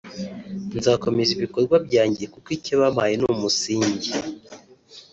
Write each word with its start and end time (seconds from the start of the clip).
nzakomeza 0.77 1.31
ibikorwa 1.37 1.75
byanjye 1.87 2.23
kuko 2.33 2.47
icyo 2.57 2.73
bampaye 2.81 3.13
ni 3.17 3.25
umusingi 3.33 4.11